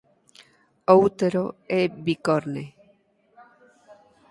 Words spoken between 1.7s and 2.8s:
é bicorne.